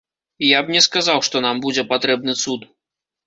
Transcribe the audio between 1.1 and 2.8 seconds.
што нам будзе патрэбны цуд.